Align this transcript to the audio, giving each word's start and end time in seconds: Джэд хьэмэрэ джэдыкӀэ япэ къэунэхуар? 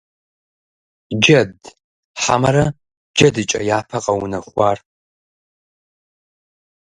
Джэд 1.21 1.57
хьэмэрэ 2.21 2.65
джэдыкӀэ 3.15 3.59
япэ 3.77 3.97
къэунэхуар? 4.03 4.77